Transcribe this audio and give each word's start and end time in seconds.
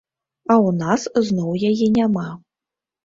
А 0.49 0.53
ў 0.67 0.69
нас 0.79 1.05
зноў 1.27 1.51
яе 1.69 1.85
няма. 1.99 2.27